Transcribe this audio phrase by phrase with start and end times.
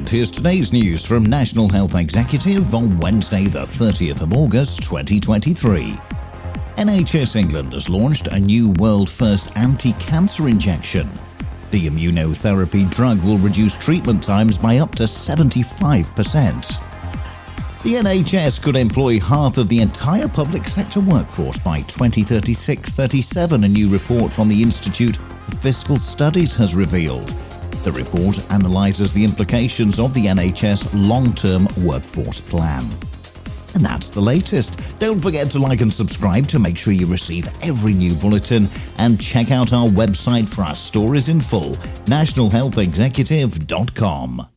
[0.00, 5.92] And here's today's news from National Health Executive on Wednesday, the 30th of August, 2023.
[6.78, 11.06] NHS England has launched a new world first anti cancer injection.
[11.70, 16.82] The immunotherapy drug will reduce treatment times by up to 75%.
[17.82, 23.68] The NHS could employ half of the entire public sector workforce by 2036 37, a
[23.68, 27.36] new report from the Institute for Fiscal Studies has revealed.
[27.82, 32.84] The report analyses the implications of the NHS long term workforce plan.
[33.74, 34.80] And that's the latest.
[34.98, 39.18] Don't forget to like and subscribe to make sure you receive every new bulletin and
[39.20, 41.76] check out our website for our stories in full
[42.06, 44.46] nationalhealthexecutive.com.